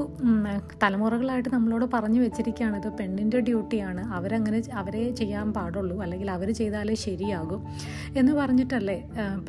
തലമുറകളായിട്ട് 0.83 1.49
നമ്മളോട് 1.53 1.85
പറഞ്ഞു 1.93 2.21
വെച്ചിരിക്കുകയാണ് 2.21 2.77
ഇത് 2.77 2.89
പെണ്ണിന്റെ 2.99 3.39
ഡ്യൂട്ടിയാണ് 3.39 4.13
അവരങ്ങനെ 4.13 4.61
അവരെ 4.73 5.03
ചെയ്യാൻ 5.15 5.53
പാടുള്ളൂ 5.53 6.01
അല്ലെങ്കിൽ 6.01 6.31
അവർ 6.31 6.51
ചെയ്താലേ 6.51 6.95
ശരിയാകും 6.95 7.61
എന്ന് 8.17 8.33
പറഞ്ഞിട്ടല്ലേ 8.33 8.97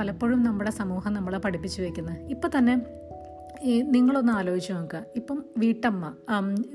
പലപ്പോഴും 0.00 0.42
നമ്മുടെ 0.42 0.70
സമൂഹം 0.70 1.14
നമ്മളെ 1.14 1.38
പഠിപ്പിച്ചു 1.38 1.82
വെക്കുന്നത്. 1.82 2.18
ഇപ്പം 2.30 2.50
തന്നെ 2.58 2.76
നിങ്ങളൊന്ന് 3.82 4.32
ആലോചിച്ച് 4.32 4.72
നോക്കുക. 4.72 5.02
ഇപ്പം 5.16 5.44
വീട്ടമ്മ 5.58 6.12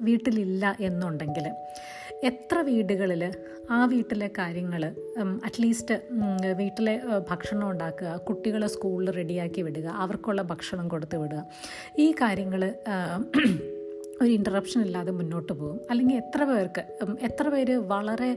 വീട്ടിലില്ല 0.02 0.76
എന്നുണ്ടെങ്കിൽ 0.80 1.46
എത്ര 2.28 2.58
വീടുകളിൽ 2.68 3.24
ആ 3.76 3.80
വീട്ടിലെ 3.92 4.28
കാര്യങ്ങൾ 4.38 4.84
അറ്റ്ലീസ്റ്റ് 5.48 5.96
വീട്ടിലെ 6.62 6.94
ഭക്ഷണം 7.30 7.66
ഉണ്ടാക്കുക 7.72 8.12
കുട്ടികളെ 8.28 8.68
സ്കൂളിൽ 8.76 9.10
റെഡിയാക്കി 9.20 9.62
വിടുക 9.68 9.88
അവർക്കുള്ള 10.04 10.42
ഭക്ഷണം 10.52 10.88
കൊടുത്തു 10.94 11.18
വിടുക 11.24 11.44
ഈ 12.06 12.08
കാര്യങ്ങൾ 12.22 12.64
ഒരു 14.24 14.32
ഇന്ററപ്ഷൻ 14.38 14.80
ഇല്ലാതെ 14.86 15.12
മുന്നോട്ട് 15.18 15.52
പോകും. 15.60 15.76
അല്ലെങ്കിൽ 15.90 16.16
എത്ര 16.22 16.42
പേർക്ക് 16.50 16.82
എത്ര 17.28 17.46
പേര് 17.54 17.76
വളരെ 17.92 18.32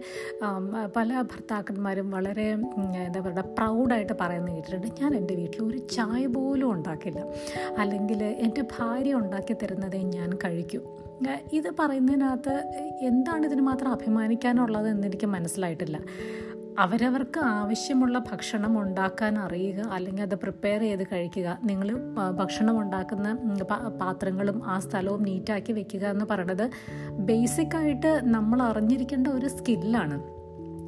പല 0.96 1.08
ഭർത്താക്കന്മാരും 1.30 2.08
വളരെ 2.16 2.46
എന്താ 3.06 3.20
പറയുക 3.24 3.44
പ്രൗഡായിട്ട് 3.58 4.14
പറയുന്ന 4.22 4.50
കേട്ടിട്ടുണ്ട് 4.56 5.00
ഞാൻ 5.02 5.10
എന്റെ 5.20 5.34
വീട്ടിൽ 5.40 5.60
ഒരു 5.70 5.80
ചായ 5.96 6.22
പോലും 6.36 6.68
ഉണ്ടാക്കില്ല. 6.76 7.20
അല്ലെങ്കിൽ 7.82 8.22
എന്റെ 8.46 8.64
ഭാര്യ 8.74 9.14
ഉണ്ടാക്കി 9.22 9.56
തരുന്നതേ 9.62 10.02
ഞാൻ 10.16 10.30
കഴിക്കൂ. 10.44 10.82
ഇത് 11.52 11.74
പറയുന്നതിനകത്ത് 11.78 12.72
എന്താണ് 13.02 13.46
ഇതിന് 13.46 13.60
മാത്രം 13.60 13.92
അഭിമാനിക്കാനുള്ളത് 13.92 14.88
എന്നെനിക്ക് 14.88 15.26
മനസ്സിലായിട്ടില്ല. 15.26 16.00
അവരവർക്ക് 16.78 17.40
ആവശ്യമുള്ള 17.40 18.18
ഭക്ഷണം 18.18 18.80
ഉണ്ടാക്കാൻ 18.80 19.38
അറിയുക 19.38 19.80
അല്ലെങ്കിൽ 19.80 20.22
അത് 20.22 20.34
പ്രിപ്പയർ 20.34 20.80
ചെയ്ത് 20.80 21.02
കഴിക്കുക. 21.12 21.58
നിങ്ങൾ 21.64 21.88
ഭക്ഷണം 22.30 22.80
ഉണ്ടാക്കുന്ന 22.80 23.36
പാത്രങ്ങളും 23.88 24.64
ആ 24.64 24.78
സ്ഥലവും 24.78 25.22
നീറ്റാക്കി 25.22 25.72
വെക്കുക 25.72 26.06
എന്ന് 26.06 26.24
പറയുന്നത് 26.24 26.70
ബേസിക്കായിട്ട് 27.10 28.20
നമ്മൾ 28.24 28.62
അറിഞ്ഞിരിക്കേണ്ട 28.62 29.26
ഒരു 29.26 29.48
സ്കില്ലാണ് 29.48 30.41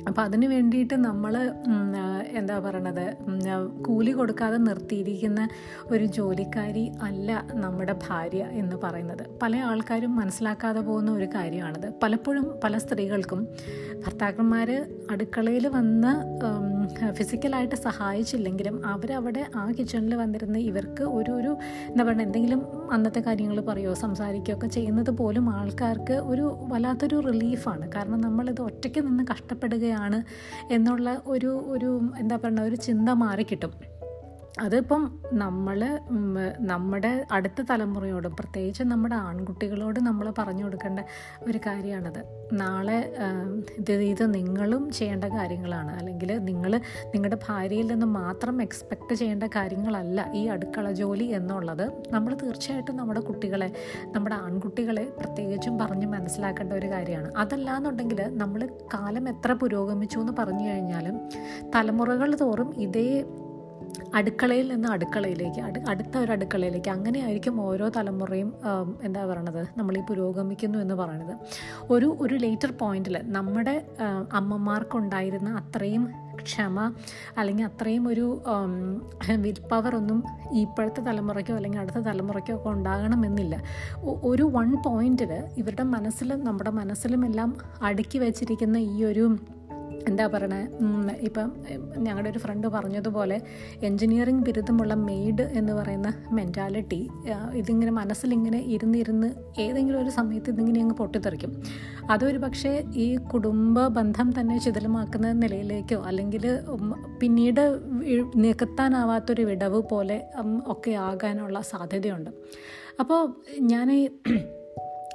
അപ്പോൾ 0.09 0.23
അതിന് 0.23 0.47
വേണ്ടിയിട്ട് 0.47 0.97
നമ്മൾ 1.07 1.35
എന്താ 2.41 2.57
പറയണത് 2.59 3.07
കൂലി 3.87 4.13
കൊടുക്കാതെ 4.13 4.59
നിർത്തിയിരിക്കുന്ന 4.67 5.41
ഒരു 5.93 6.05
ജോലിക്കാരി 6.17 6.85
അല്ല 7.03 7.31
നമ്മുടെ 7.65 7.95
ഭാര്യ 8.07 8.43
എന്ന് 8.63 8.77
പറയുന്നത്. 8.85 9.25
പല 9.43 9.57
ആൾക്കാരും 9.71 10.13
മനസ്സിലാക്കാതെ 10.21 10.81
പോകുന്ന 10.81 11.11
ഒരു 11.11 11.29
കാര്യമാണത്. 11.37 11.89
പലപ്പോഴും 12.03 12.47
പല 12.65 12.79
സ്ത്രീകൾക്കും 12.79 13.41
ഭർത്താക്കന്മാർ 14.05 14.71
അടുക്കളയിൽ 15.11 15.67
വന്ന് 15.79 16.13
ഫിസിക്കലായിട്ട് 17.13 17.75
സഹായിച്ചില്ലെങ്കിലും 17.75 18.87
അവരവിടെ 18.87 19.47
ആ 19.57 19.71
കിച്ചണിൽ 19.71 20.15
വന്നിരുന്ന 20.15 20.59
ഇവർക്ക് 20.59 21.03
ഒരു 21.03 21.33
ഒരു 21.33 21.53
എന്താ 21.91 22.05
പറയുക 22.05 22.21
എന്തെങ്കിലും 22.21 22.61
അന്നത്തെ 22.93 23.21
കാര്യങ്ങൾ 23.21 23.61
പറയുമോ 23.61 23.95
സംസാരിക്കുകയോ 23.95 24.57
ഒക്കെ 24.57 24.67
ചെയ്യുന്നത് 24.67 25.11
പോലും 25.11 25.51
ആൾക്കാർക്ക് 25.51 26.13
ഒരു 26.13 26.45
വല്ലാത്തൊരു 26.69 27.21
റിലീഫാണ്. 27.21 27.93
കാരണം 27.97 28.21
നമ്മളിത് 28.21 28.61
ഒറ്റയ്ക്ക് 28.61 29.01
നിന്ന് 29.07 29.25
കഷ്ടപ്പെടുകയാണ് 29.33 30.23
എന്നുള്ള 30.71 31.23
ഒരു 31.27 31.53
ഒരു 31.67 32.11
എന്താ 32.19 32.37
പറയുക 32.37 32.61
ഒരു 32.61 32.77
ചിന്ത 32.77 33.09
മാറിക്കിട്ടും. 33.09 33.73
അതിപ്പം 34.63 35.03
നമ്മൾ 35.33 35.79
നമ്മുടെ 36.59 37.27
അടുത്ത 37.33 37.63
തലമുറയോടും 37.71 38.37
പ്രത്യേകിച്ച് 38.37 38.83
നമ്മുടെ 38.83 39.15
ആൺകുട്ടികളോട് 39.15 39.99
നമ്മൾ 40.01 40.35
പറഞ്ഞു 40.39 40.65
കൊടുക്കേണ്ട 40.65 41.01
ഒരു 41.49 41.59
കാര്യമാണത് 41.67 42.21
നാളെ 42.53 42.99
ഇത് 43.79 43.93
ഇത് 43.93 44.35
നിങ്ങളും 44.35 44.91
ചെയ്യേണ്ട 44.91 45.25
കാര്യങ്ങളാണ്. 45.25 45.93
അല്ലെങ്കിൽ 45.93 46.33
നിങ്ങൾ 46.41 46.81
നിങ്ങളുടെ 47.15 47.39
ഭാര്യയിൽ 47.49 47.87
നിന്ന് 47.87 48.07
മാത്രം 48.07 48.63
എക്സ്പെക്റ്റ് 48.63 49.15
ചെയ്യേണ്ട 49.15 49.45
കാര്യങ്ങളല്ല 49.57 50.29
ഈ 50.35 50.47
അടുക്കള 50.47 50.93
ജോലി 50.93 51.25
എന്നുള്ളത്. 51.25 51.93
നമ്മൾ 52.13 52.35
തീർച്ചയായിട്ടും 52.35 52.97
നമ്മുടെ 52.97 53.21
കുട്ടികളെ 53.21 53.69
നമ്മുടെ 54.07 54.35
ആൺകുട്ടികളെ 54.35 55.05
പ്രത്യേകിച്ചും 55.21 55.79
പറഞ്ഞ് 55.79 56.07
മനസ്സിലാക്കേണ്ട 56.07 56.73
ഒരു 56.73 56.87
കാര്യമാണ്. 56.87 57.31
അതല്ല 57.37 57.71
എന്നുണ്ടെങ്കിൽ 57.77 58.23
നമ്മൾ 58.43 58.69
കാലം 58.95 59.29
എത്ര 59.29 59.53
പുരോഗമിച്ചു 59.53 60.19
എന്ന് 60.19 60.33
പറഞ്ഞു 60.39 60.71
കഴിഞ്ഞാലും 60.71 61.17
തലമുറകൾ 61.77 62.37
തോറും 62.37 62.71
ഇതേ 62.81 63.25
അടുക്കളയിൽ 64.15 64.67
നിന്ന് 64.75 64.89
അടുക്കളയിലേക്ക് 64.89 65.61
അടു 65.61 65.81
അടുത്ത 65.91 66.15
ഒരു 66.19 66.33
അടുക്കളയിലേക്ക് 66.33 66.89
അങ്ങനെയായിരിക്കും 66.89 67.61
ഓരോ 67.61 67.89
തലമുറയും 67.89 68.51
എന്താ 69.03 69.23
പറയണത് 69.27 69.63
നമ്മൾ 69.79 69.99
ഈ 69.99 70.03
പുരോഗമിക്കുന്നു 70.09 70.79
എന്ന് 70.79 70.95
പറയണത്. 70.95 71.35
ഒരു 71.91 72.17
ഒരു 72.21 72.35
ലേറ്റർ 72.35 72.73
പോയിന്റിൽ 72.83 73.19
നമ്മുടെ 73.27 73.75
അമ്മമാർക്കുണ്ടായിരുന്ന 74.33 75.51
അത്രയും 75.63 76.05
ക്ഷമ 76.43 76.79
അല്ലെങ്കിൽ 77.39 77.65
അത്രയും 77.65 78.09
ഒരു 78.09 78.27
വിൽ 79.45 79.59
പവർ 79.73 79.93
ഒന്നും 79.97 80.19
ഇപ്പോഴത്തെ 80.63 81.01
തലമുറയ്ക്കോ 81.01 81.55
അല്ലെങ്കിൽ 81.55 81.81
അടുത്ത 81.81 81.99
തലമുറയ്ക്കോ 81.99 82.55
ഒക്കെ 82.57 82.69
ഉണ്ടാകണമെന്നില്ല. 82.69 83.57
ഒരു 84.25 84.43
വൺ 84.57 84.71
പോയിന്റിൽ 84.87 85.33
ഇവരുടെ 85.57 85.83
മനസ്സിലും 85.95 86.45
നമ്മുടെ 86.45 86.71
മനസ്സിലും 86.71 87.27
എല്ലാം 87.27 87.53
അടുക്കി 87.83 88.19
വെച്ചിരിക്കുന്ന 88.19 88.77
ഈ 88.77 89.05
ഒരു 89.05 89.27
എന്താ 90.09 90.27
പറയണേ? 90.27 90.61
ഇപ്പം 91.21 91.53
ഞങ്ങളുടെ 91.97 92.31
ഒരു 92.31 92.39
ഫ്രണ്ട് 92.39 92.67
പറഞ്ഞതുപോലെ 92.67 93.41
എൻജിനീയറിംഗ് 93.83 94.45
ബിരുദമുള്ള 94.45 94.95
മെയ്ഡ് 94.95 95.43
എന്ന് 95.43 95.73
പറയുന്ന 95.73 96.15
മെന്റാലിറ്റി 96.33 97.09
ഇതിങ്ങനെ 97.55 97.93
മനസ്സിലിങ്ങനെ 97.93 98.61
ഇരുന്നിരുന്ന് 98.75 99.29
ഏതെങ്കിലും 99.61 100.01
ഒരു 100.03 100.11
സമയത്ത് 100.11 100.51
ഇതിങ്ങനെ 100.51 100.81
അങ്ങ് 100.81 100.95
പൊട്ടിത്തെറിക്കും. 100.95 101.63
അതൊരു 102.11 102.39
പക്ഷേ 102.39 102.85
ഈ 102.95 103.17
കുടുംബ 103.17 103.87
ബന്ധം 103.87 104.41
തന്നെ 104.41 104.59
ചിതലമാക്കുന്ന 104.59 105.33
നിലയിലേക്കോ 105.33 105.97
അല്ലെങ്കിൽ 105.97 106.47
പിന്നീട് 107.21 107.65
നികത്താനാവാത്തൊരു 108.37 109.43
വിടവ് 109.43 109.83
പോലെ 109.83 110.23
ഒക്കെ 110.67 110.91
ആകാനുള്ള 110.91 111.61
സാധ്യതയുണ്ട്. 111.61 112.31
അപ്പോൾ 113.01 113.21
ഞാൻ 113.61 113.89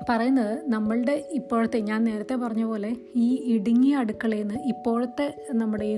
പറയുന്നത് 0.01 0.71
നമ്മളുടെ 0.71 1.25
ഇപ്പോഴത്തെ 1.31 1.79
ഞാൻ 1.79 2.03
നേരത്തെ 2.03 2.35
പറഞ്ഞ 2.35 2.63
പോലെ 2.63 2.95
ഈ 3.15 3.53
ഇടുങ്ങിയ 3.53 3.95
അടുക്കളയിൽ 3.95 4.47
നിന്ന് 4.47 4.63
ഇപ്പോഴത്തെ 4.63 5.45
നമ്മുടെ 5.51 5.85
ഈ 5.85 5.97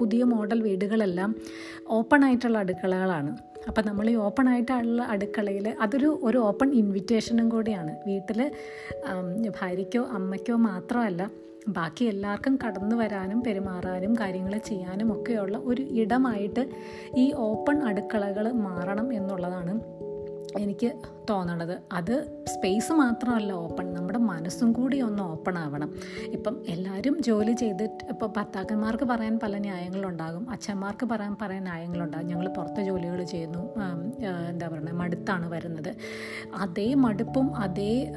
പുതിയ 0.00 0.22
മോഡൽ 0.22 0.62
വീടുകളെല്ലാം 0.62 1.34
ഓപ്പൺ 1.88 2.24
ആയിട്ടുള്ള 2.24 2.58
അടുക്കളകളാണ്. 2.58 3.36
അപ്പം 3.68 3.86
നമ്മൾ 3.86 4.10
ഈ 4.10 4.14
ഓപ്പൺ 4.14 4.48
ആയിട്ടുള്ള 4.48 5.02
അടുക്കളയിൽ 5.02 5.74
അതൊരു 5.80 6.20
ഒരു 6.22 6.38
ഓപ്പൺ 6.38 6.74
ഇൻവിറ്റേഷനും 6.74 7.48
കൂടിയാണ്. 7.48 7.96
വീട്ടിൽ 8.06 8.50
ഭാര്യയ്ക്കോ 9.60 10.02
അമ്മയ്ക്കോ 10.02 10.56
മാത്രമല്ല 10.56 11.30
ബാക്കി 11.68 12.04
എല്ലാവർക്കും 12.04 12.58
കടന്നു 12.66 12.96
വരാനും 12.96 13.42
പെരുമാറാനും 13.42 14.14
കാര്യങ്ങൾ 14.14 14.58
ചെയ്യാനും 14.58 15.12
ഒക്കെയുള്ള 15.12 15.58
ഒരു 15.58 15.82
ഇടമായിട്ട് 15.82 16.68
ഈ 17.16 17.32
ഓപ്പൺ 17.32 17.82
അടുക്കളകൾ 17.82 18.52
മാറണം 18.52 19.12
എന്നുള്ളതാണ് 19.12 19.96
എനിക്ക് 20.58 20.90
തോന്നണത് 21.30 21.72
അത് 21.92 22.12
സ്പേസ് 22.54 22.92
മാത്രമല്ല 22.92 23.52
ഓപ്പൺ 23.52 23.86
നമ്മുടെ 23.94 24.18
മനസ്സും 24.18 24.72
കൂടി 24.72 25.00
ഒന്ന് 25.00 25.22
ഓപ്പൺ 25.22 25.58
ആവണം. 25.58 25.90
ഇപ്പം 26.36 26.54
എല്ലാവരും 26.68 27.22
ജോലി 27.22 27.52
ചെയ്തിട്ട് 27.52 28.04
ഇപ്പോൾ 28.12 28.28
ഭർത്താക്കന്മാർക്ക് 28.36 29.04
പറയാൻ 29.04 29.38
പല 29.42 29.58
ന്യായങ്ങളുണ്ടാകും 29.58 30.50
അച്ഛന്മാർക്ക് 30.50 31.06
പറയാൻ 31.06 31.36
പറയാൻ 31.42 31.64
ന്യായങ്ങളുണ്ടാകും. 31.64 32.26
ഞങ്ങൾ 32.26 32.48
പുറത്ത് 32.48 32.80
ജോലികൾ 32.80 33.22
ചെയ്യുന്നു 33.22 33.62
എന്താ 34.50 34.68
പറയുക 34.68 34.94
മടുത്താണ് 35.02 35.48
വരുന്നത്. 35.50 35.90
അതേ 36.64 36.94
മടുപ്പും 36.94 37.56
അതേ 37.56 38.14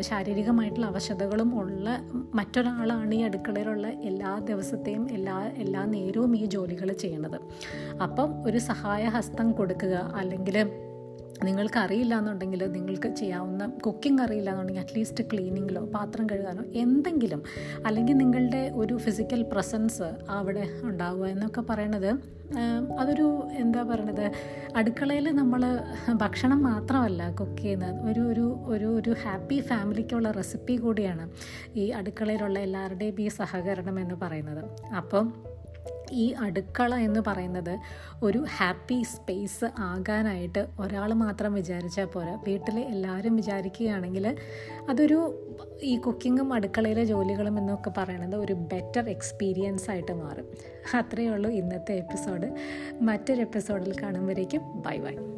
ശാരീരികമായിട്ടുള്ള 0.00 0.86
അവശതകളും 0.86 1.52
ഉള്ള 1.60 1.98
മറ്റൊരാളാണ് 2.34 3.14
ഈ 3.14 3.22
അടുക്കളയിലുള്ള 3.22 3.86
എല്ലാ 4.10 4.38
ദിവസത്തെയും 4.50 5.04
എല്ലാ 5.10 5.38
എല്ലാ 5.64 5.84
നേരവും 5.84 6.36
ഈ 6.36 6.44
ജോലികൾ 6.56 6.92
ചെയ്യണത്. 7.04 7.38
അപ്പം 8.02 8.30
ഒരു 8.46 8.58
സഹായഹസ്തം 8.70 9.52
കൊടുക്കുക 9.52 9.96
അല്ലെങ്കിൽ 10.22 10.58
നിങ്ങൾക്ക് 11.42 11.78
അറിയില്ല 11.78 12.18
എന്നുണ്ടെങ്കിൽ 12.18 12.72
നിങ്ങൾക്ക് 12.72 13.08
ചെയ്യാവുന്ന 13.14 13.66
കുക്കിംഗ് 13.66 14.22
അറിയില്ല 14.22 14.50
എന്നുണ്ടെങ്കിൽ 14.50 14.82
അറ്റ്ലീസ്റ്റ് 14.82 15.24
ക്ലീനിങ്ങിലോ 15.32 15.82
പാത്രം 15.86 16.26
കഴുകാനോ 16.26 16.62
എന്തെങ്കിലും 16.74 17.42
അല്ലെങ്കിൽ 17.86 18.16
നിങ്ങളുടെ 18.16 18.70
ഒരു 18.74 18.96
ഫിസിക്കൽ 18.96 19.42
പ്രസൻസ് 19.42 20.02
അവിടെ 20.28 20.68
ഉണ്ടാവുക 20.82 21.26
എന്നൊക്കെ 21.26 21.60
പറയണത് 21.60 22.34
അതൊരു 22.98 23.48
എന്താ 23.52 23.82
പറയണത് 23.82 24.30
അടുക്കളയിൽ 24.76 25.30
നമ്മൾ 25.30 25.80
ഭക്ഷണം 26.14 26.62
മാത്രമല്ല 26.62 27.30
കുക്ക് 27.30 27.58
ചെയ്യുന്നത്. 27.62 28.10
ഒരു 28.10 28.20
ഒരു 28.20 28.58
ഒരു 28.66 28.86
ഒരു 28.86 29.10
ഹാപ്പി 29.10 29.60
ഫാമിലിക്കുള്ള 29.60 30.30
റെസിപ്പി 30.30 30.76
കൂടിയാണ് 30.76 31.30
ഈ 31.76 31.90
അടുക്കളയിലുള്ള 31.90 32.58
എല്ലാവരുടെയും 32.58 33.20
ഈ 33.20 33.28
സഹകരണം 33.28 34.00
എന്ന് 34.00 34.14
പറയുന്നത്. 34.14 34.64
അപ്പം 34.96 35.53
ഈ 36.14 36.26
അടുക്കള 36.40 36.94
എന്ന് 36.94 37.20
പറയുന്നത് 37.26 37.74
ഒരു 38.22 38.40
ഹാപ്പി 38.56 38.98
സ്പേസ് 39.02 39.68
ആകാനായിട്ട് 39.78 40.66
ഒരാൾ 40.80 41.12
മാത്രം 41.14 41.54
വിചാരിച്ചാൽ 41.54 42.04
പോരാ. 42.04 42.34
വീട്ടിൽ 42.46 42.78
എല്ലാവരും 42.78 43.36
വിചാരിക്കുകയാണെങ്കിൽ 43.36 44.26
അതൊരു 44.88 45.20
ഈ 45.82 45.96
കുക്കിങ്ങും 45.96 46.52
അടുക്കളയിലെ 46.52 47.04
ജോലികളും 47.04 47.58
എന്നൊക്കെ 47.58 47.92
പറയുന്നത് 47.98 48.36
ഒരു 48.36 48.52
ബെറ്റർ 48.52 49.08
എക്സ്പീരിയൻസ് 49.08 49.90
ആയിട്ട് 49.90 50.12
മാറും. 50.12 50.48
അത്രയേ 50.96 51.28
ഉള്ളൂ 51.28 51.50
ഇന്നത്തെ 51.50 51.92
എപ്പിസോഡ് 51.92 52.50
മറ്റൊരു 53.02 53.40
എപ്പിസോഡിൽ 53.40 53.94
കാണുമ്പോഴേക്കും 54.02 54.62
ബൈ 54.86 54.96
ബൈ. 54.96 55.33